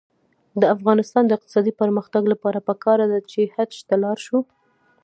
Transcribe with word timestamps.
د 0.61 0.63
افغانستان 0.75 1.23
د 1.27 1.31
اقتصادي 1.37 1.73
پرمختګ 1.81 2.23
لپاره 2.33 2.59
پکار 2.69 2.99
ده 3.11 3.19
چې 3.31 3.51
حج 3.55 3.73
ته 3.87 3.95
لاړ 4.03 4.17
شو. 4.25 4.39